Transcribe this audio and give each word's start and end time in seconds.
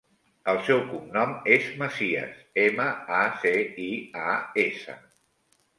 El 0.53 0.59
seu 0.69 0.79
cognom 0.93 1.35
és 1.57 1.67
Macias: 1.83 2.41
ema, 2.65 2.89
a, 3.21 3.23
ce, 3.45 3.55
i, 3.87 3.91
a, 4.35 4.41
essa. 4.69 4.99